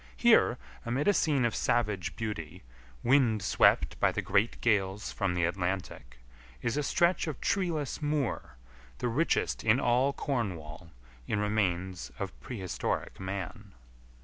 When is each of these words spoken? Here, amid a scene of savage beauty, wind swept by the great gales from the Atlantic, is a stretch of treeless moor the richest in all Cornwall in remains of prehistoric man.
Here, 0.17 0.57
amid 0.83 1.07
a 1.07 1.13
scene 1.13 1.45
of 1.45 1.53
savage 1.55 2.15
beauty, 2.15 2.63
wind 3.03 3.43
swept 3.43 3.99
by 3.99 4.11
the 4.11 4.23
great 4.23 4.59
gales 4.59 5.11
from 5.11 5.35
the 5.35 5.43
Atlantic, 5.43 6.17
is 6.63 6.75
a 6.75 6.81
stretch 6.81 7.27
of 7.27 7.39
treeless 7.39 8.01
moor 8.01 8.55
the 8.97 9.07
richest 9.09 9.63
in 9.63 9.79
all 9.79 10.11
Cornwall 10.11 10.89
in 11.27 11.37
remains 11.39 12.11
of 12.17 12.31
prehistoric 12.39 13.19
man. 13.19 13.73